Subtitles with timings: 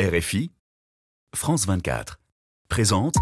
[0.00, 0.50] RFI,
[1.36, 2.18] France 24,
[2.68, 3.14] présente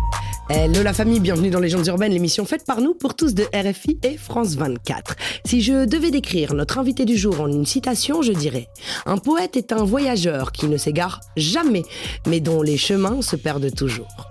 [0.49, 3.99] Hello la famille, bienvenue dans Légendes urbaines, l'émission faite par nous pour tous de RFI
[4.03, 5.15] et France 24.
[5.45, 8.69] Si je devais décrire notre invité du jour en une citation, je dirais
[9.05, 11.83] Un poète est un voyageur qui ne s'égare jamais,
[12.27, 14.27] mais dont les chemins se perdent toujours.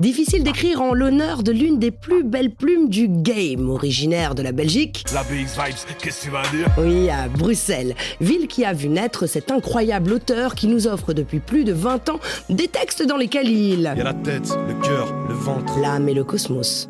[0.00, 4.52] Difficile d'écrire en l'honneur de l'une des plus belles plumes du game, originaire de la
[4.52, 5.04] Belgique.
[5.12, 6.66] La BX Vibes, qu'est-ce que tu vas dire?
[6.78, 11.40] Oui, à Bruxelles, ville qui a vu naître cet incroyable auteur qui nous offre depuis
[11.40, 13.56] plus de 20 ans des textes dans lesquels il...
[13.56, 15.78] Il y a la tête, le cœur, le ventre.
[15.80, 16.88] L'âme et le cosmos.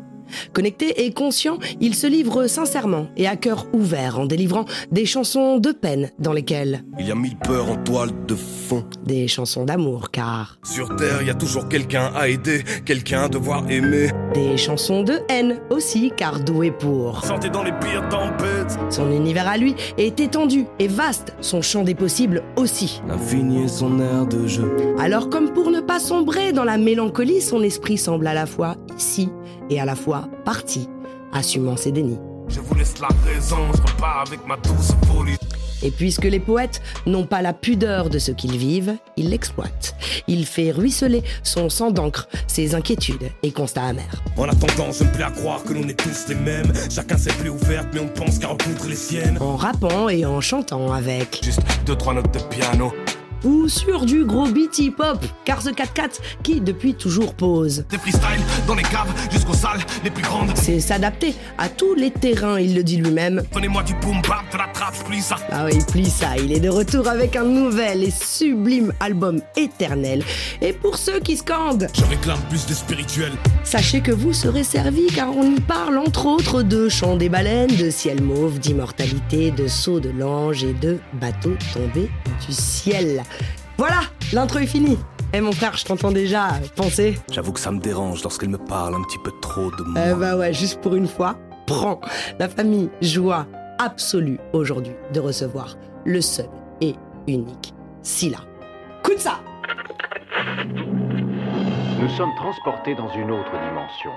[0.53, 5.57] Connecté et conscient, il se livre sincèrement et à cœur ouvert en délivrant des chansons
[5.57, 8.83] de peine dans lesquelles Il y a mille peurs en toile de fond.
[9.05, 13.29] des chansons d'amour car Sur Terre, il y a toujours quelqu'un à aider, quelqu'un à
[13.29, 14.09] devoir aimer.
[14.33, 17.23] des chansons de haine aussi car doué pour.
[17.25, 18.77] Sentez dans les pires tempêtes.
[18.89, 23.01] Son univers à lui est étendu et vaste, son champ des possibles aussi.
[23.07, 24.75] L'infini est son air de jeu.
[24.99, 28.75] Alors comme pour ne pas sombrer dans la mélancolie, son esprit semble à la fois
[28.97, 29.29] ici
[29.69, 30.87] et à la fois parti,
[31.33, 32.19] assumant ses dénis.
[32.47, 35.37] Je vous laisse la raison, je repars avec ma douce folie.
[35.83, 39.95] Et puisque les poètes n'ont pas la pudeur de ce qu'ils vivent, ils l'exploitent.
[40.27, 44.23] Il fait ruisseler son sang d'encre, ses inquiétudes et constats amers.
[44.37, 46.71] En attendant, je me plais à croire que l'on est tous les mêmes.
[46.89, 49.37] Chacun ses plaies ouvertes, mais on pense qu'à rencontrer les siennes.
[49.39, 51.41] En rappant et en chantant avec.
[51.43, 52.91] Juste deux, trois notes de piano.
[53.43, 57.85] Ou sur du gros beat hip-hop, car ce 4x4 qui depuis toujours pose.
[57.89, 60.51] Des freestyles dans les caves jusqu'aux salles les plus grandes.
[60.55, 63.43] C'est s'adapter à tous les terrains, il le dit lui-même.
[63.51, 65.37] Prenez-moi du boom bap de la trappe, plie ça.
[65.51, 70.23] Ah oui, plie ça, il est de retour avec un nouvel et sublime album éternel.
[70.61, 73.31] Et pour ceux qui scandent, Je réclame plus de spirituel.
[73.63, 77.75] Sachez que vous serez servis car on y parle entre autres de chant des baleines,
[77.75, 82.09] de ciel mauve, d'immortalité, de saut de l'ange et de bateau tombé
[82.47, 83.23] du ciel.
[83.77, 84.01] Voilà,
[84.33, 84.97] l'intro est finie.
[85.33, 87.19] Eh mon frère, je t'entends déjà penser.
[87.31, 90.01] J'avoue que ça me dérange lorsqu'elle me parle un petit peu trop de moi.
[90.09, 91.99] Eh bah ouais, juste pour une fois, prends.
[92.39, 93.45] La famille joie
[93.77, 96.47] absolue aujourd'hui de recevoir le seul
[96.81, 96.95] et
[97.27, 98.39] unique Scylla.
[99.03, 99.39] Écoute ça
[101.99, 104.11] Nous sommes transportés dans une autre dimension,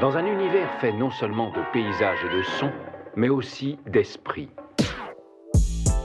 [0.00, 2.72] dans un univers fait non seulement de paysages et de sons,
[3.16, 4.50] mais aussi d'esprit.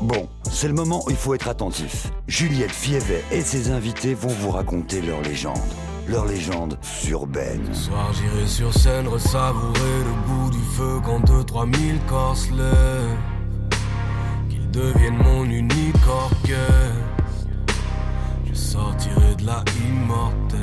[0.03, 2.12] Bon, c'est le moment où il faut être attentif.
[2.28, 5.58] Juliette Fievet et ses invités vont vous raconter leur légende.
[6.09, 6.78] Leur légende
[7.09, 7.66] urbaine.
[7.72, 12.36] Ce soir j'irai sur scène ressavourer le bout du feu quand deux trois mille corps
[12.36, 13.18] se lèvent.
[14.50, 16.92] Qu'ils deviennent mon unique orgueil.
[18.46, 20.59] Je sortirai de là immortel.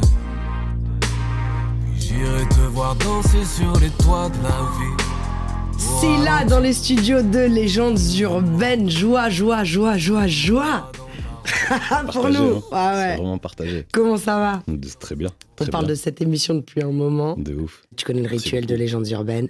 [1.01, 5.10] Puis j'irai te voir danser sur les toits de la ville.
[5.81, 8.91] Scylla dans les studios de Légendes urbaines.
[8.91, 10.93] Joie, joie, joie, joie, joie
[12.13, 12.63] Pour Partagé, nous hein.
[12.71, 13.17] Ah C'est ouais.
[13.17, 13.87] vraiment partagé.
[13.93, 15.31] Comment ça va C'est Très bien.
[15.59, 15.91] On parle bien.
[15.95, 17.35] de cette émission depuis un moment.
[17.39, 17.83] De ouf.
[17.97, 18.75] Tu connais le rituel de.
[18.75, 19.49] Légendes urbaines.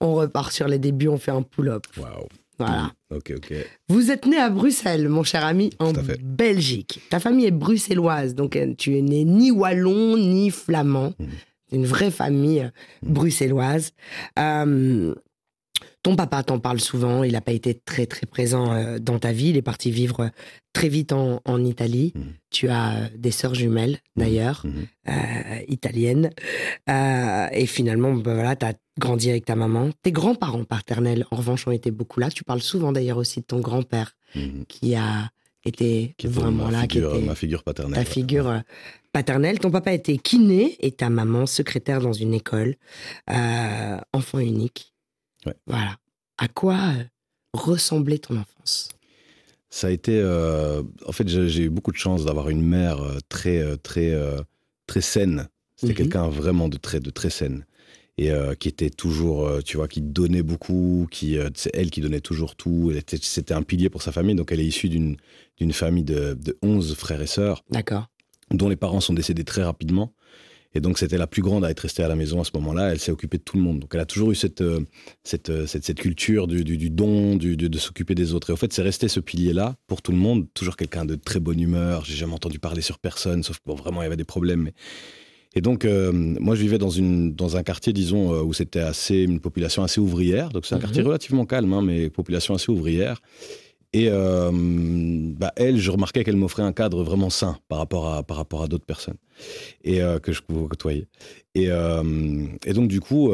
[0.00, 1.86] On repart sur les débuts, on fait un pull-up.
[1.96, 2.26] Waouh.
[2.58, 2.90] Voilà.
[3.14, 3.54] Ok, ok.
[3.88, 5.92] Vous êtes né à Bruxelles, mon cher ami, en.
[6.22, 7.00] Belgique.
[7.08, 11.14] Ta famille est bruxelloise, donc euh, tu es né ni wallon ni flamand.
[11.18, 11.28] Mhm.
[11.72, 12.70] Une vraie famille euh,
[13.02, 13.92] bruxelloise.
[14.38, 15.14] Euh,
[16.02, 19.32] ton papa t'en parle souvent, il n'a pas été très très présent euh, dans ta
[19.32, 20.30] vie, il est parti vivre
[20.72, 22.12] très vite en, en Italie.
[22.14, 22.22] Mhm.
[22.50, 24.86] Tu as des sœurs jumelles d'ailleurs, Mhm.
[25.08, 26.30] euh, italiennes.
[26.88, 29.90] Euh, et finalement, bah voilà, tu as grandi avec ta maman.
[30.02, 32.30] Tes grands-parents paternels, en revanche, ont été beaucoup là.
[32.30, 34.16] Tu parles souvent d'ailleurs aussi de ton grand-père
[34.68, 35.30] qui a
[35.64, 37.94] été Qui vraiment ma là, figure, qui était ma figure paternelle.
[38.02, 38.62] ta figure
[39.12, 39.58] paternelle.
[39.58, 42.76] Ton papa était kiné et ta maman secrétaire dans une école,
[43.30, 44.94] euh, enfant unique.
[45.46, 45.54] Ouais.
[45.66, 45.96] Voilà.
[46.38, 47.04] À quoi euh,
[47.52, 48.88] ressemblait ton enfance?
[49.70, 50.18] Ça a été.
[50.18, 54.12] euh, en fait, j'ai eu beaucoup de chance d'avoir une mère très, très,
[54.86, 55.48] très saine.
[55.76, 55.96] C'était Mhm.
[55.96, 57.64] quelqu'un vraiment de très, de très saine.
[58.18, 62.02] Et euh, qui était toujours, tu vois, qui donnait beaucoup, qui, euh, c'est elle qui
[62.02, 62.92] donnait toujours tout.
[63.22, 64.34] C'était un pilier pour sa famille.
[64.34, 65.16] Donc, elle est issue d'une
[65.56, 67.62] d'une famille de, de 11 frères et sœurs.
[67.70, 68.08] D'accord.
[68.50, 70.12] Dont les parents sont décédés très rapidement.
[70.72, 72.92] Et donc, c'était la plus grande à être restée à la maison à ce moment-là.
[72.92, 73.80] Elle s'est occupée de tout le monde.
[73.80, 74.78] Donc, elle a toujours eu cette, euh,
[75.24, 78.50] cette, euh, cette, cette culture du, du, du don, du, de s'occuper des autres.
[78.50, 80.46] Et au fait, c'est resté ce pilier-là pour tout le monde.
[80.54, 82.04] Toujours quelqu'un de très bonne humeur.
[82.04, 84.62] J'ai jamais entendu parler sur personne, sauf que bon, vraiment, il y avait des problèmes.
[84.62, 84.72] Mais...
[85.56, 89.22] Et donc, euh, moi, je vivais dans, une, dans un quartier, disons, où c'était assez,
[89.24, 90.50] une population assez ouvrière.
[90.50, 90.82] Donc, c'est un Mhm.
[90.84, 93.20] quartier relativement calme, hein, mais population assez ouvrière.
[93.92, 98.22] Et euh, bah, elle, je remarquais qu'elle m'offrait un cadre vraiment sain par rapport à,
[98.22, 99.16] par rapport à d'autres personnes
[99.82, 101.08] et euh, que je pouvais côtoyer.
[101.56, 103.30] Et, euh, et donc, du coup,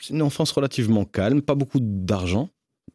[0.00, 2.50] c'est une enfance relativement calme, pas beaucoup d'argent.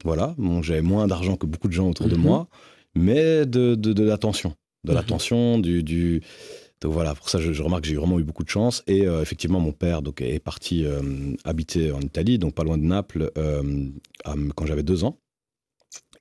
[0.06, 2.22] Voilà, bon, j'avais moins d'argent que beaucoup de gens autour de Mhm.
[2.22, 2.48] moi,
[2.96, 4.54] mais de, de, de l'attention.
[4.86, 4.96] de Mhm.
[4.98, 6.22] l'attention, du, du.
[6.82, 8.84] Donc voilà, pour ça, je, je remarque que j'ai vraiment eu beaucoup de chance.
[8.88, 11.02] Et euh, effectivement, mon père donc, est parti euh,
[11.46, 13.88] habiter en Italie, donc pas loin de Naples, euh,
[14.26, 15.18] à- quand j'avais deux ans.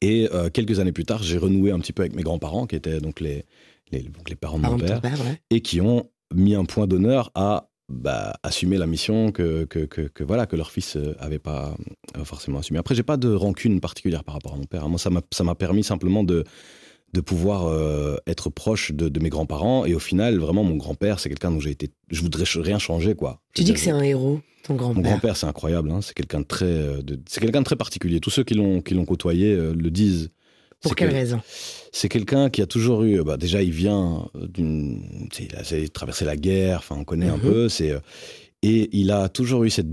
[0.03, 2.77] Et euh, quelques années plus tard, j'ai renoué un petit peu avec mes grands-parents, qui
[2.77, 3.47] étaient donc les,
[3.93, 5.41] les, donc les parents de mon père père, ouais.
[5.51, 10.03] et qui ont mis un point d'honneur à bah, assumer la mission que, que, que,
[10.03, 11.77] que voilà que leur fils euh, avait pas
[12.17, 12.81] euh, forcément assumé.
[12.81, 14.89] Après, j'ai pas de rancune particulière par rapport à mon père.
[14.89, 16.45] Moi, ça m'a ça m'a permis simplement de
[17.13, 21.21] de pouvoir euh, être proche de, de mes grands-parents et au final, vraiment, mon grand-père,
[21.21, 21.91] c'est quelqu'un dont j'ai été.
[22.11, 23.41] Je voudrais rien changer, quoi.
[23.55, 25.03] Tu dis que c'est un héros, ton Mon grand-père.
[25.03, 25.91] grand-père, c'est incroyable.
[25.91, 26.01] hein.
[26.01, 28.19] C'est quelqu'un de très, euh, de- c'est quelqu'un de très particulier.
[28.21, 30.31] Tous ceux qui l'ont qui l'ont côtoyé euh, le disent.
[30.81, 31.41] Pour quelle que- raison?
[31.93, 33.23] c'est quelqu'un qui a toujours eu.
[33.23, 35.29] Bah, déjà, il vient d'une.
[35.39, 37.43] Il a, traversé la guerre, enfin, on connaît un Mhm.
[37.43, 37.69] peu.
[37.69, 37.93] C'est,
[38.63, 39.87] et il a toujours eu cette.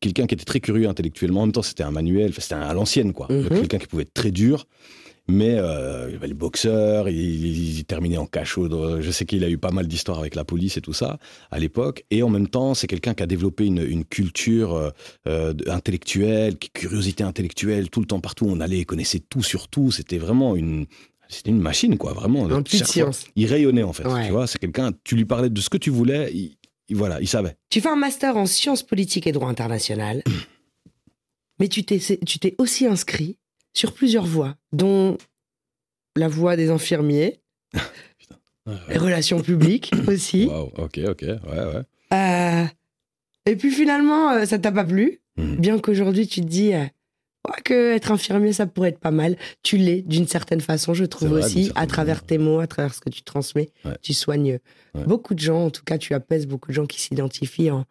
[0.00, 1.40] Quelqu'un qui était très curieux intellectuellement.
[1.42, 3.28] En même temps, c'était un manuel, enfin, c'était à l'ancienne, quoi.
[3.30, 3.48] Mhm.
[3.48, 4.66] Quelqu'un qui pouvait être très dur.
[5.26, 9.00] Mais euh, il avait les boxeurs, il, il- il terminait en cachot.
[9.00, 11.18] Je sais qu'il a eu pas mal d'histoires avec la police et tout ça
[11.50, 12.04] à l'époque.
[12.10, 14.90] Et en même temps, c'est quelqu'un qui a développé une, une culture euh,
[15.26, 18.44] euh, intellectuelle, curiosité intellectuelle, tout le temps partout.
[18.48, 19.90] On allait, il connaissait tout sur tout.
[19.90, 20.84] C'était vraiment une,
[21.28, 22.44] c'était une machine, quoi, vraiment.
[22.50, 23.24] Un puits de Chaque fois, science.
[23.34, 24.06] Il rayonnait en fait.
[24.06, 24.26] Ouais.
[24.26, 24.90] Tu vois, c'est quelqu'un.
[25.04, 26.54] Tu lui parlais de ce que tu voulais, il,
[26.90, 27.56] il- voilà, il savait.
[27.70, 30.22] Tu fais un master en sciences politiques et droit international,
[31.58, 33.38] mais tu t'es aussi inscrit
[33.74, 35.18] sur plusieurs voies, dont
[36.16, 37.40] la voie des infirmiers,
[38.88, 40.48] les relations publiques aussi.
[40.78, 41.82] Ok, ok, ouais, ouais.
[42.12, 42.64] Euh,
[43.46, 45.56] et puis finalement, euh, ça t'a pas plu, Mhm.
[45.56, 46.78] bien qu'aujourd'hui tu te dis euh,
[47.48, 49.36] ouais, que être infirmier ça pourrait être pas mal.
[49.64, 52.26] Tu l'es d'une certaine façon, je trouve vrai, aussi, à travers manière.
[52.26, 53.70] tes mots, à travers ce que tu transmets.
[53.84, 53.96] Ouais.
[54.00, 54.60] Tu soignes
[55.06, 57.84] beaucoup de gens, en tout cas tu apaises beaucoup de gens qui s'identifient en,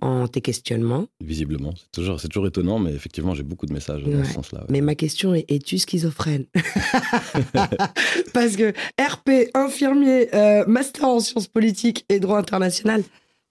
[0.00, 1.06] en tes questionnements.
[1.22, 4.60] Visiblement, c'est toujours, c'est toujours étonnant, mais effectivement, j'ai beaucoup de messages dans ce sens-là.
[4.60, 4.66] ouais.
[4.70, 6.46] Mais ma question est es-tu schizophrène?
[8.32, 13.02] Parce que RP, infirmier, euh, master en sciences politiques et droit international,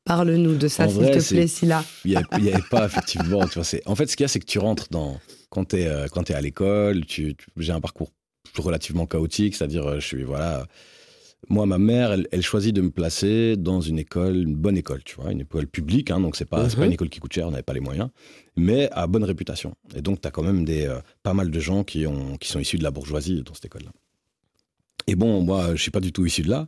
[0.05, 1.83] parle-nous de ça, s'il te plaît, Silla.
[2.05, 3.45] Il n'y avait, pas effectivement.
[3.47, 5.19] Tu vois, en fait, ce qu'il y a, c'est que tu rentres dans.
[5.49, 8.11] Quand tu es, t'es à l'école, tu, tu- j'ai un parcours
[8.57, 10.23] relativement chaotique, c'est-à-dire, euh, je suis.
[10.23, 10.65] Voilà.
[11.47, 15.03] Moi, ma mère, elle, elle choisit de me placer dans une école, une bonne école,
[15.03, 16.83] tu vois, une école publique, hein, donc c'est pas, pas Mhm.
[16.85, 18.09] une école qui coûte cher, on n'avait pas les moyens,
[18.57, 19.73] mais à bonne réputation.
[19.95, 22.49] Et donc, tu as quand même des, euh, pas mal de gens qui, ont, qui
[22.49, 23.91] sont issus de la bourgeoisie dans cette école-là.
[25.07, 26.67] Et bon, moi, je suis pas du tout issu de là.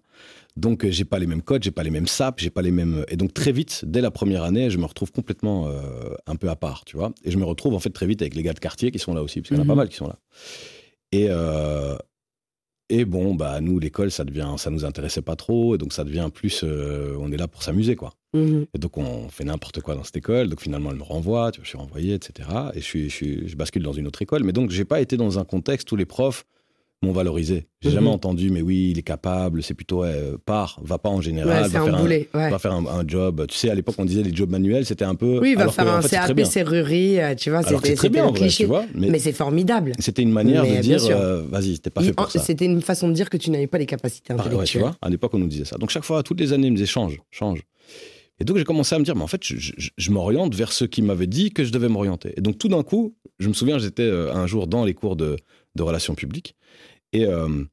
[0.57, 2.71] Donc, euh, j'ai pas les mêmes codes, j'ai pas les mêmes sapes, j'ai pas les
[2.71, 3.06] mêmes.
[3.09, 6.50] Et donc, très vite, dès la première année, je me retrouve complètement euh, un peu
[6.50, 7.13] à part, tu vois.
[7.23, 9.13] Et je me retrouve en fait très vite avec les gars de quartier qui sont
[9.13, 9.69] là aussi, parce qu'il y en a Mhm.
[9.69, 10.18] pas mal qui sont là.
[11.12, 11.95] Et, euh,
[12.99, 16.03] et bon, bah, nous, l'école, ça devient, ça nous intéressait pas trop, et donc ça
[16.03, 18.13] devient plus, euh, on est là pour s'amuser, quoi.
[18.33, 18.65] Mhm.
[18.73, 20.47] Et donc, on fait n'importe quoi dans cette école.
[20.49, 22.49] Donc, finalement, elle me renvoie, tu vois, je suis renvoyé, etc.
[22.73, 24.43] Et je, suis, je, suis- je bascule dans une autre école.
[24.43, 26.45] Mais donc, j'ai pas été dans un contexte où les profs
[27.03, 27.65] m'ont valorisé.
[27.81, 27.95] J'ai Mhm.
[27.95, 31.63] jamais entendu, mais oui, il est capable, c'est plutôt, euh, pars, va pas en général,
[31.63, 32.30] Ouais, va, faire un boulet.
[32.36, 32.50] ouais.
[32.51, 33.45] va faire un, un job.
[33.48, 35.39] Tu sais, à l'époque, on disait les jobs manuels, c'était un peu.
[35.39, 37.95] Oui, va alors faire que, en un fait, CAP serrurerie, euh, tu vois, c'était c'est
[37.95, 38.63] très bien, en vrai, cliché.
[38.63, 38.86] tu vois.
[38.94, 39.94] Mais, Mais c'est formidable.
[39.98, 42.39] c'était une manière Mais, de dire, euh, vas-y, t'es pas fait pour ça.
[42.39, 44.81] C'était une façon de dire que tu n'avais pas les capacités Pareil, ouais, tu intellectuelles.
[44.83, 45.77] vois, à l'époque, on nous disait ça.
[45.77, 47.62] Donc, chaque fois, toutes les années, ils me disaient change, change.
[48.39, 50.71] Et donc, j'ai commencé à me dire, mais en fait, je, je- je m'oriente vers
[50.71, 52.33] ce qui m'avait dit que je devais m'orienter.
[52.38, 55.15] Et donc, tout d'un coup, je me souviens, j'étais euh, un jour dans les cours
[55.15, 55.36] de,
[55.75, 56.56] de relations publiques.
[57.13, 57.63] Et, euh,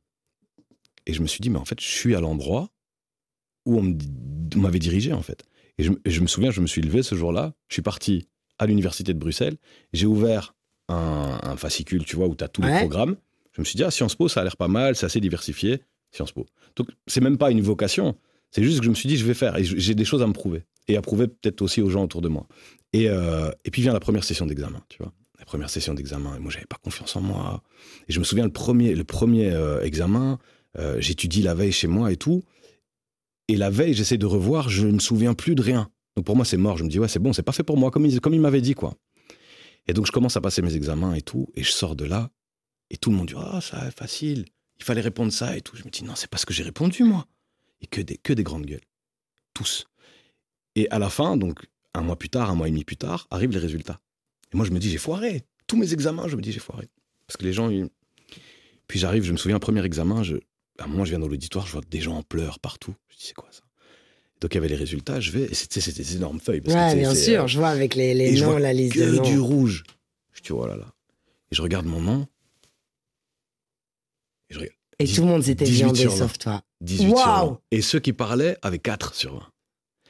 [1.06, 2.68] et je me suis dit, mais en fait, je suis à l'endroit
[3.66, 3.96] où on
[4.58, 5.44] m'avait dirigé, en fait.
[5.78, 7.82] Et je, me- et je me souviens, je me suis levé ce jour-là, je suis
[7.82, 8.28] parti
[8.58, 9.56] à l'université de Bruxelles,
[9.92, 10.54] j'ai ouvert
[10.88, 12.78] un, un fascicule, tu vois, où tu as tous les Ouais.
[12.80, 13.16] programmes.
[13.52, 15.82] Je me suis dit, ah, Sciences Po, ça a l'air pas mal, c'est assez diversifié,
[16.12, 16.46] Sciences Po.
[16.76, 18.16] Donc, c'est même pas une vocation,
[18.50, 20.26] c'est juste que je me suis dit, je vais faire, et j'ai des choses à
[20.26, 22.46] me prouver, et à prouver peut-être aussi aux gens autour de moi.
[22.92, 25.12] Et, euh, et puis vient la première session d'examen, tu vois.
[25.38, 27.62] La première session d'examen, et moi, j'avais pas confiance en moi.
[28.08, 30.38] Et je me souviens, le premier, le premier euh, examen,
[30.78, 32.42] euh, j'étudie la veille chez moi et tout.
[33.46, 35.90] Et la veille, j'essaie de revoir, je ne me souviens plus de rien.
[36.16, 36.76] Donc pour moi, c'est mort.
[36.76, 38.60] Je me dis, ouais, c'est bon, c'est pas fait pour moi, comme il, comme m'avait
[38.60, 38.94] dit, quoi.
[39.86, 42.30] Et donc je commence à passer mes examens et tout, et je sors de là,
[42.90, 44.44] et tout le monde dit, ah, ça, c'est facile,
[44.78, 45.76] il fallait répondre ça et tout.
[45.76, 47.26] Je me dis, non, c'est pas ce que j'ai répondu, moi.
[47.80, 48.84] Et que des, que des grandes gueules.
[49.54, 49.86] Tous.
[50.74, 53.26] Et à la fin, donc un mois plus tard, un mois et demi plus tard,
[53.30, 54.00] arrivent les résultats.
[54.52, 55.42] Et moi, je me dis, j'ai foiré.
[55.66, 56.88] Tous mes examens, je me dis, j'ai foiré.
[57.26, 57.88] Parce que les gens, ils-
[58.86, 60.36] puis j'arrive, je me souviens, premier examen, je...
[60.78, 62.94] à un moment, je viens dans l'auditoire, je vois des gens en pleurs partout.
[63.10, 63.60] Je dis, c'est quoi ça?
[64.40, 66.60] Donc, il y avait les résultats, je vais, et c'était des énormes feuilles.
[66.60, 68.72] parce Ouais, bien sûr, euh, je vois avec les, les et je noms, vois la
[68.72, 69.82] liste de que du rouge.
[70.32, 70.86] Je dis, oh là là.
[71.50, 72.26] Et je regarde mon nom.
[74.50, 76.16] Et je regarde Et tout le monde s'était 18 viandé sur 20.
[76.18, 76.62] sauf toi.
[76.80, 77.60] 18 sur Waouh 20.
[77.72, 79.46] Et ceux qui parlaient avaient 4 sur 20.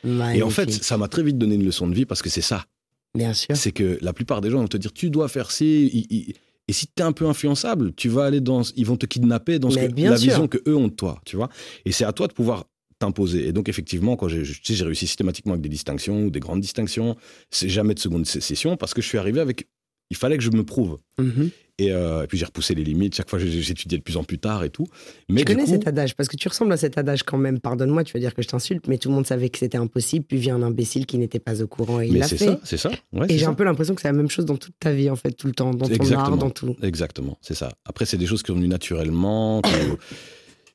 [0.04, 0.38] Magnifique.
[0.38, 2.40] Et en fait, ça m'a très vite donné une leçon de vie parce que c'est
[2.42, 2.66] ça.
[3.15, 3.57] Bien sûr.
[3.57, 6.35] C'est que la plupart des gens vont te dire, tu dois faire ci.
[6.71, 8.62] Et si tu es un peu influençable, tu vas aller dans.
[8.77, 10.29] Ils vont te kidnapper dans ce que- la sûr.
[10.31, 11.49] vision que eux ont de toi, tu vois.
[11.87, 12.65] Et c'est à toi de pouvoir
[12.99, 13.47] t'imposer.
[13.49, 16.41] Et donc, effectivement, quand j'ai tu sais, j'ai réussi systématiquement avec des distinctions ou des
[16.41, 17.17] grandes distinctions,
[17.50, 19.67] c'est jamais de seconde session parce que je suis arrivé avec.
[20.11, 20.99] Il fallait que je me prouve.
[21.19, 21.50] Mhm.
[21.80, 23.14] Et, euh, et puis j'ai repoussé les limites.
[23.14, 24.87] Chaque fois, j'étudiais de plus en plus tard et tout.
[25.28, 26.16] Mais Je connais coup, cet adage?
[26.16, 27.61] Parce que tu ressembles à cet adage quand même.
[27.61, 30.25] Pardonne-moi, tu vas dire que je t'insulte, mais tout le monde savait que c'était impossible.
[30.26, 32.47] Puis vient un imbécile qui n'était pas au courant et il l'a c'est fait.
[32.47, 32.90] ça, c'est ça.
[33.12, 34.92] Ouais, Et c'est j'ai un peu l'impression que c'est la même chose dans toute ta
[34.92, 36.20] vie, en fait, tout le temps, dans ton Exactement.
[36.20, 36.75] art, dans tout.
[36.82, 37.70] Exactement, c'est ça.
[37.85, 39.62] Après, c'est des choses qui sont venues naturellement.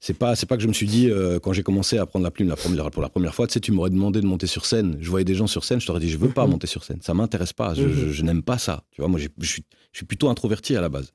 [0.06, 2.24] C'est pas, c'est pas que je me suis dit euh, quand j'ai commencé à prendre
[2.26, 4.48] la plume la première, pour la première fois, tu sais, tu m'aurais demandé de monter
[4.48, 4.98] sur scène.
[5.00, 6.52] Je voyais des gens sur scène, je t'aurais dit je veux pas Mhm.
[6.52, 7.94] monter sur scène, ça m'intéresse pas, je, Mhm.
[7.94, 8.84] je- je n'aime pas ça.
[8.92, 11.14] Tu vois, moi je suis, je suis plutôt introverti à la base.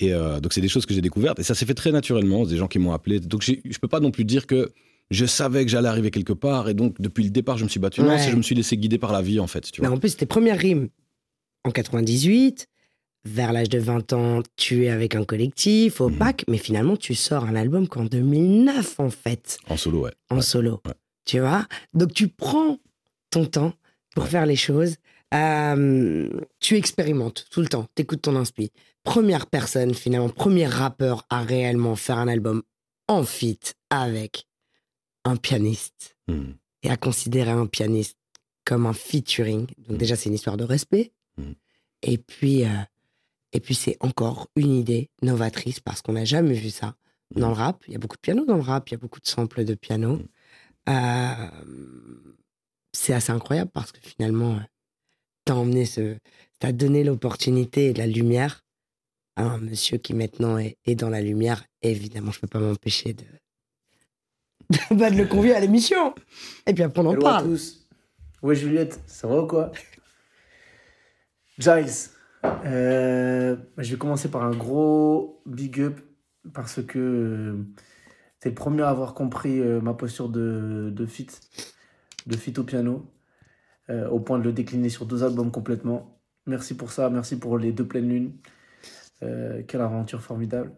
[0.00, 2.44] Et euh, donc c'est des choses que j'ai découvertes et ça s'est fait très naturellement.
[2.44, 3.20] Des gens qui m'ont appelé.
[3.20, 4.70] Donc je peux pas non plus dire que
[5.10, 7.80] je savais que j'allais arriver quelque part et donc depuis le départ je me suis
[7.80, 8.02] battu.
[8.02, 8.18] Non, Ouais.
[8.18, 9.70] c'est je me suis laissé guider par la vie en fait.
[9.72, 9.90] Tu vois.
[9.90, 10.90] en plus, tes premières rimes
[11.64, 12.66] en 98,
[13.24, 17.14] vers l'âge de 20 ans, tu es avec un collectif au bac, mais finalement, tu
[17.14, 20.12] sors un album qu'en 2009, en fait, En solo, ouais.
[20.30, 20.42] en Ouais.
[20.42, 20.80] solo.
[20.86, 20.94] ouais.
[21.26, 22.78] Tu vois Donc, tu prends
[23.30, 23.74] ton temps
[24.14, 24.96] pour faire les choses.
[25.34, 28.70] Euh, tu expérimentes tout le temps, t'écoutes ton inspi.
[29.04, 32.62] Première personne, finalement, premier rappeur à réellement faire un album
[33.06, 34.46] en feat avec
[35.24, 36.54] un pianiste Mhm.
[36.82, 38.16] et à considérer un pianiste
[38.64, 39.66] comme un featuring.
[39.78, 39.96] Donc Mhm.
[39.98, 41.12] déjà, c'est une histoire de respect.
[42.02, 42.68] Et puis, euh,
[43.52, 46.94] et puis c'est encore une idée novatrice parce qu'on n'a jamais vu ça
[47.34, 47.82] dans le rap.
[47.86, 49.64] Il y a beaucoup de piano dans le rap, il y a beaucoup de samples
[49.64, 50.16] de piano.
[50.16, 50.28] Mhm.
[50.88, 51.46] Euh,
[52.92, 54.60] c'est assez incroyable parce que finalement, euh,
[55.44, 56.16] t'as emmené ce,
[56.58, 58.64] t'as donné l'opportunité et la lumière
[59.36, 61.64] à un monsieur qui maintenant est, est dans la lumière.
[61.82, 63.24] Évidemment, je peux pas m'empêcher de,
[64.90, 66.14] bah, de le convier à l'émission.
[66.66, 67.44] Et puis après, on en Hello à parle.
[67.46, 67.86] tous.
[68.42, 69.70] Ouais, Juliette, ça va ou quoi?
[71.58, 72.10] Giles,
[72.44, 76.00] euh, je vais commencer par un gros big up
[76.52, 77.64] parce que euh,
[78.40, 81.28] t'es le premier à avoir compris euh, ma posture de, de fit,
[82.26, 83.12] de au piano,
[83.90, 86.20] euh, au point de le décliner sur deux albums complètement.
[86.46, 88.32] Merci pour ça, merci pour les deux pleines lunes.
[89.20, 90.72] Quelle aventure formidable.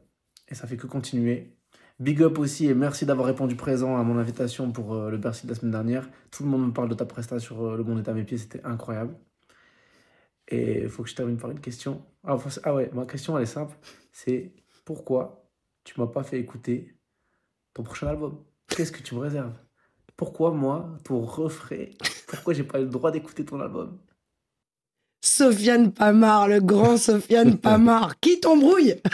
[0.49, 1.57] Et ça fait que continuer.
[2.01, 5.53] Big up aussi et merci d'avoir répondu présent à mon invitation pour le Bercy de
[5.53, 6.11] la semaine dernière.
[6.33, 8.39] Tout le monde me parle de ta prestation sur Le Monde est à mes pieds,
[8.39, 9.15] c'était incroyable.
[10.53, 12.05] Et il faut que je termine par une question.
[12.25, 13.75] Ah, ah ouais, ma question elle est simple.
[14.13, 14.53] C'est
[14.85, 15.49] pourquoi
[15.83, 16.95] tu m'as pas fait écouter
[17.73, 18.45] ton prochain album?
[18.69, 19.55] Qu'est-ce que tu me réserves?
[20.15, 21.87] Pourquoi moi, ton refrain,
[22.29, 23.99] pourquoi j'ai pas le droit d'écouter ton album?
[25.25, 28.21] Sofiane Pamar, le grand Sofiane Pamar.
[28.21, 28.97] Qui t'embrouille?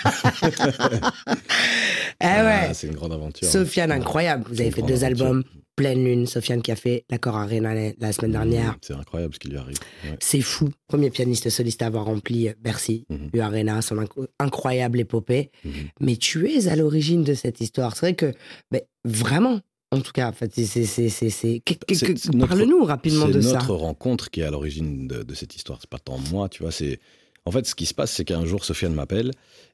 [2.21, 2.75] Ah, ouais.
[2.75, 3.47] c'est une grande aventure.
[3.49, 4.45] Sofiane, incroyable.
[4.49, 5.27] Vous avez fait deux aventure.
[5.27, 5.45] albums,
[5.77, 6.27] pleine lune.
[6.27, 8.77] Sofiane qui a fait l'accord Arena la, la semaine dernière.
[8.81, 9.77] C'est incroyable ce qui lui arrive.
[10.05, 10.17] Ouais.
[10.21, 10.69] C'est fou.
[10.89, 13.05] Premier pianiste soliste à avoir rempli euh, Bercy.
[13.33, 15.51] U Arena, son inc- incroyable épopée.
[15.65, 15.73] Mhm.
[16.01, 17.95] Mais tu es à l'origine de cette histoire.
[17.95, 18.33] C'est vrai que,
[18.73, 19.61] ben, vraiment,
[19.93, 23.33] en tout cas, en fait, c'est- c'est- c'est- c'est- c'est- C'est- c'est parle-nous rapidement C'est
[23.35, 23.53] de ça.
[23.55, 25.79] notre rencontre qui est à l'origine de, de cette histoire.
[25.81, 26.73] C'est pas tant moi, tu vois.
[26.73, 26.99] C'est
[27.47, 29.31] en fait ce qui se passe, c'est qu'un jour Sofiane m'appelle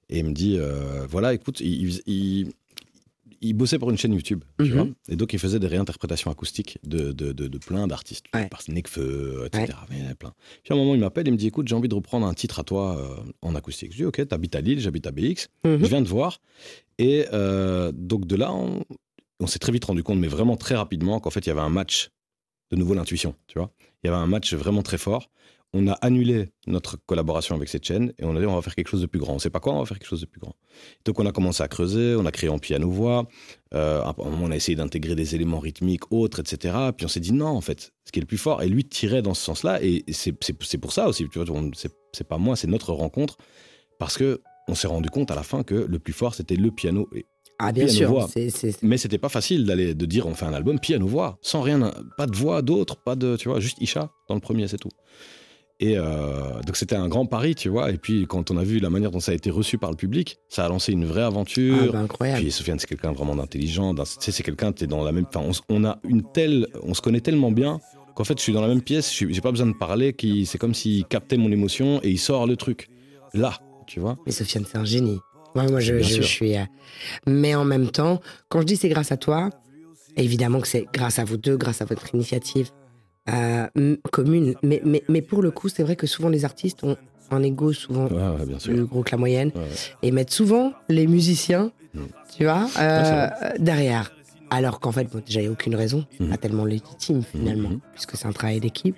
[0.09, 2.53] et me dit euh, voilà, écoute, il, il,
[3.41, 4.73] il bossait pour une chaîne YouTube, tu Mhm.
[4.73, 8.49] vois, et donc il faisait des réinterprétations acoustiques de, de, de, de plein d'artistes, Ouais.
[8.49, 9.67] par Nekfeu, etc.
[9.91, 10.33] Il y en a plein.
[10.63, 12.35] Puis à un moment, il m'appelle et me dit écoute, j'ai envie de reprendre un
[12.35, 13.93] titre à toi euh, en acoustique.
[13.93, 15.79] Je dis ok, t'habites à Lille, j'habite à BX, Mhm.
[15.81, 16.41] je viens de voir.
[16.99, 18.83] Et euh, donc de là, on,
[19.41, 21.61] on s'est très vite rendu compte, mais vraiment très rapidement, qu'en fait, il y avait
[21.61, 22.11] un match,
[22.71, 23.71] de nouveau l'intuition, tu vois.
[24.03, 25.29] Il y avait un match vraiment très fort.
[25.77, 28.77] On a annulé notre collaboration avec cette chaîne et on a dit on va faire
[28.77, 29.35] quelque chose de plus grand.
[29.35, 30.55] On sait pas quoi, on va faire quelque chose de plus grand.
[31.05, 32.59] Donc on a commencé à creuser, on a créé en.
[33.75, 36.77] Euh, à un moment, on a essayé d'intégrer des éléments rythmiques autres, etc.
[36.97, 38.63] Puis on s'est dit non, en fait, ce qui est le plus fort.
[38.63, 39.83] Et lui tirait dans ce sens-là.
[39.83, 41.71] Et c'est pour ça aussi, tu vois,
[42.13, 43.37] c'est pas moi, c'est notre rencontre.
[43.99, 46.71] Parce que on s'est rendu compte à la fin que le plus fort, c'était le
[46.71, 47.09] piano.
[47.15, 47.27] Et
[47.59, 48.09] Ah, bien piano sûr.
[48.11, 48.29] voix.
[48.83, 51.93] mais c'était pas facile d'aller de dire on fait un album piano voix sans rien
[52.17, 54.89] pas de voix d'autre pas de tu vois juste Isha dans le premier c'est tout
[55.81, 58.79] et euh, donc c'était un grand pari tu vois et puis quand on a vu
[58.79, 61.23] la manière dont ça a été reçu par le public ça a lancé une vraie
[61.23, 62.41] Ah, aventure bah, incroyable.
[62.43, 65.51] puis Sofiane c'est quelqu'un vraiment d'intelligent tu sais c'est quelqu'un t'es dans la même enfin
[65.69, 67.81] on, a une telle on se connaît tellement bien
[68.15, 70.59] qu'en fait je suis dans la même pièce j'ai pas besoin de parler qui c'est
[70.59, 72.89] comme s'il captait mon émotion et il sort le truc
[73.33, 75.19] là tu vois Mais Sofiane, c'est un génie.
[75.55, 76.57] Ouais, moi, je suis.
[76.57, 76.63] euh,
[77.27, 79.51] Mais en même temps, quand je dis c'est grâce à toi,
[80.17, 82.71] évidemment que c'est grâce à vous deux, grâce à votre initiative
[83.31, 83.67] euh,
[84.13, 84.55] commune.
[84.63, 86.97] Mais, mais, mais pour le coup, c'est vrai que souvent les artistes ont
[87.31, 89.63] un ego souvent ouais, ouais, bien sûr plus gros que la moyenne Ouais,
[90.03, 92.01] et mettent souvent les musiciens, Mm.
[92.37, 93.29] tu vois, euh,
[93.59, 94.13] derrière.
[94.51, 96.29] Alors qu'en fait, bon, a aucune raison, Mhm.
[96.29, 97.81] pas tellement légitime finalement, Mhm.
[97.93, 98.97] puisque c'est un travail d'équipe.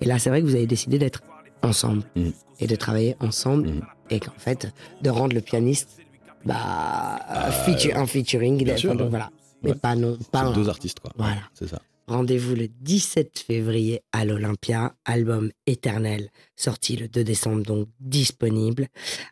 [0.00, 1.22] Et là, c'est vrai que vous avez décidé d'être
[1.62, 2.28] ensemble Mm.
[2.60, 3.80] et de travailler ensemble Mm.
[4.10, 5.98] et qu'en fait, de rendre le pianiste
[6.44, 8.58] bah, feature- un featuring.
[8.76, 9.30] sûr, donc voilà.
[9.62, 11.10] Mais pas, non, pas un- deux artistes, quoi.
[11.16, 11.36] Voilà.
[11.54, 11.80] C'est ça.
[12.06, 18.88] Rendez-vous le 17 février à l'Olympia, album éternel, sorti le 2 décembre, donc disponible.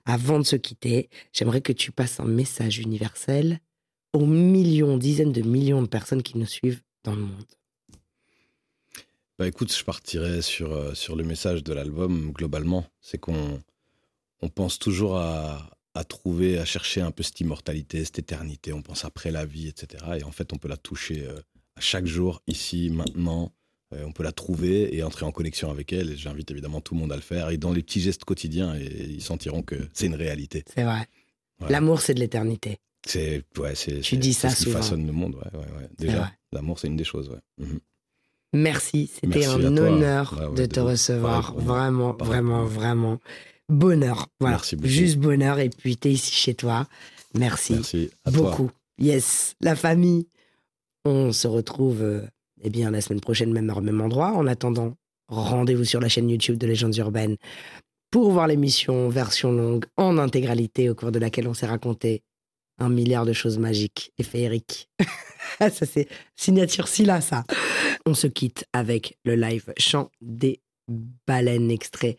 [0.06, 3.60] Avant de se quitter, j'aimerais que tu passes un message universel
[4.14, 7.44] aux millions, dizaines de millions de personnes qui nous suivent dans le monde.
[9.38, 12.86] Bah écoute, je partirais sur, euh, sur le message de l'album globalement.
[13.00, 13.60] C'est qu'on
[14.40, 18.72] on pense toujours à, à trouver, à chercher un peu cette immortalité, cette éternité.
[18.72, 20.04] On pense après la vie, etc.
[20.18, 21.38] Et en fait, on peut la toucher euh,
[21.78, 23.52] chaque jour, ici, maintenant.
[23.94, 26.12] Euh, on peut la trouver et entrer en connexion avec elle.
[26.12, 27.50] Et j'invite évidemment tout le monde à le faire.
[27.50, 30.64] Et dans les petits gestes quotidiens, et ils sentiront que c'est une réalité.
[30.74, 31.06] C'est vrai.
[31.68, 32.78] L'amour, c'est de l'éternité.
[33.06, 34.78] C'est ouais, c'est Tu dis ça ce qui souvent.
[34.78, 35.34] façonne le monde.
[35.34, 37.28] Ouais, ouais, Déjà, l'amour, c'est une des choses.
[37.28, 37.66] Ouais.
[37.66, 37.80] Mhm.
[38.54, 41.54] Merci, c'était un honneur de te recevoir.
[41.56, 43.18] Vraiment, vraiment, vraiment.
[43.68, 44.28] Bonheur.
[44.40, 44.56] Voilà.
[44.56, 44.88] Merci beaucoup.
[44.88, 45.58] Juste bonheur.
[45.58, 46.86] Et puis, t'es ici chez toi.
[47.34, 47.74] Merci.
[47.74, 48.50] Merci à toi.
[48.50, 48.70] Beaucoup.
[48.98, 49.54] Yes.
[49.60, 50.26] La famille.
[51.04, 52.22] On se retrouve euh,
[52.62, 54.32] eh bien, la semaine prochaine, même heure, même endroit.
[54.32, 54.94] En attendant,
[55.28, 57.36] rendez-vous sur la chaîne YouTube de Légendes Urbaines
[58.10, 62.22] pour voir l'émission version longue en intégralité au cours de laquelle on s'est raconté
[62.78, 64.88] un milliard de choses magiques et féeriques.
[65.58, 67.44] ça, c'est signature Silla, ça.
[68.06, 70.60] On se quitte avec le live chant des
[71.26, 72.18] baleines extrait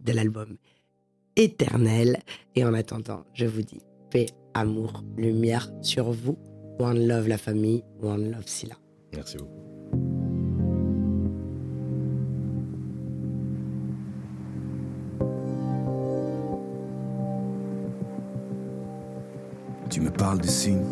[0.00, 0.56] de l'album
[1.36, 2.20] Éternel.
[2.54, 6.38] Et en attendant, je vous dis paix, amour, lumière sur vous.
[6.78, 8.74] One love la famille, one love Silla.
[9.14, 9.52] Merci beaucoup.
[19.88, 20.82] Tu me parles des signes,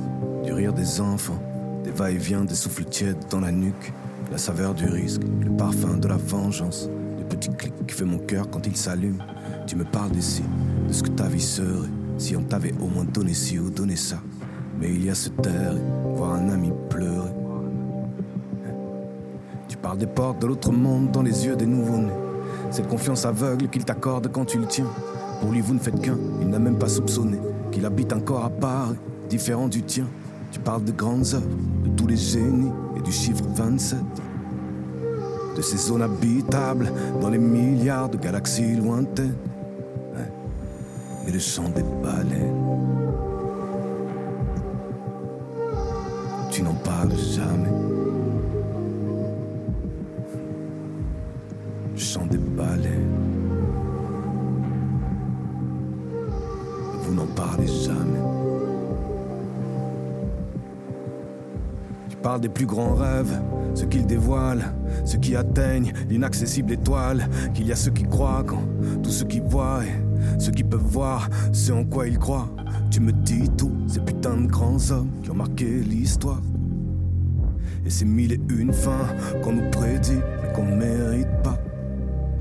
[0.45, 1.43] du rire des enfants,
[1.83, 3.93] des va-et-vient, des souffles tièdes dans la nuque,
[4.31, 8.19] la saveur du risque, le parfum de la vengeance, le petit clic qui fait mon
[8.19, 9.21] cœur quand il s'allume.
[9.67, 10.45] Tu me parles des signes,
[10.87, 13.97] de ce que ta vie serait, si on t'avait au moins donné ci ou donné
[13.97, 14.23] ça.
[14.83, 17.31] Mais il y a se taire, et voir un ami pleurer.
[19.69, 22.11] Tu parles des portes de l'autre monde dans les yeux des nouveau-nés.
[22.73, 24.89] Cette confiance aveugle qu'il t'accorde quand tu le tiens.
[25.41, 27.39] Pour lui, vous ne faites qu'un, il n'a même pas soupçonné
[27.71, 28.93] qu'il habite un corps à part,
[29.30, 30.09] différent du tien.
[30.50, 31.47] Tu parles de grandes œuvres,
[31.85, 34.00] de tous les génies et du chiffre 27.
[35.56, 39.37] De ces zones habitables dans les milliards de galaxies lointaines.
[41.25, 42.72] Mais le chant des baleines.
[46.52, 47.71] Tu n'en parles jamais.
[51.95, 53.08] Le chant des baleines.
[57.00, 58.21] Vous n'en parlez jamais.
[62.10, 63.41] Tu parles des plus grands rêves,
[63.75, 64.75] ceux qu'ils dévoilent,
[65.06, 67.30] ceux qui atteignent l'inaccessible étoile.
[67.54, 68.62] Qu'il y a ceux qui croient quand
[69.02, 69.80] tous ceux qui voient
[70.39, 72.49] ceux qui peuvent voir ce en quoi ils croient.
[72.91, 76.41] Tu me dis tout, ces putains de grands hommes qui ont marqué l'histoire.
[77.85, 79.08] Et ces mille et une fins
[79.43, 81.58] qu'on nous prédit, mais qu'on ne mérite pas.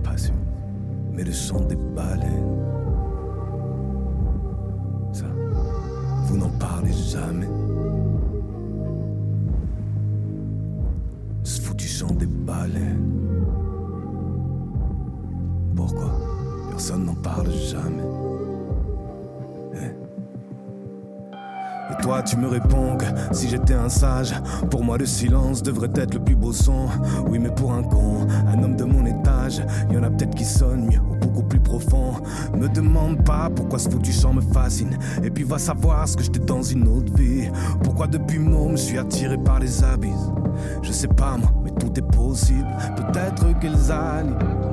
[0.03, 0.33] Pas sûr,
[1.13, 2.57] mais le chant des baleines.
[5.13, 5.25] Ça,
[6.25, 7.47] vous n'en parlez jamais.
[11.43, 13.07] Ce foutu chant des baleines.
[15.75, 16.40] Pourquoi?
[16.81, 18.01] Personne n'en parle jamais.
[19.75, 19.93] Eh.
[21.93, 24.33] Et toi, tu me réponds que si j'étais un sage,
[24.71, 26.87] pour moi le silence devrait être le plus beau son.
[27.27, 30.43] Oui, mais pour un con, un homme de mon étage, y en a peut-être qui
[30.43, 32.13] sonnent mieux ou beaucoup plus profond.
[32.57, 34.97] Me demande pas pourquoi ce foutu chant me fascine.
[35.23, 37.47] Et puis va savoir ce que j'étais dans une autre vie.
[37.83, 40.31] Pourquoi depuis môme je suis attiré par les abysses?
[40.81, 42.65] Je sais pas moi, mais tout est possible.
[42.95, 44.70] Peut-être qu'ils allient.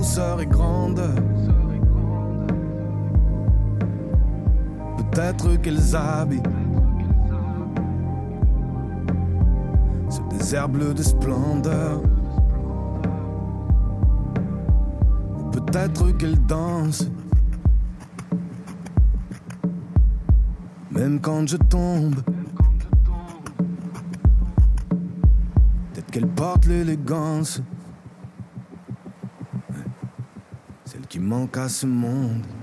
[0.00, 1.14] Douceur et grandeur.
[4.96, 6.48] Peut-être qu'elles habitent
[10.08, 12.00] ce désert bleu de splendeur.
[15.52, 17.10] Peut-être qu'elles dansent,
[20.90, 22.22] même quand je tombe.
[25.92, 27.62] Peut-être qu'elles portent l'élégance,
[31.20, 32.59] qui manque à ce monde.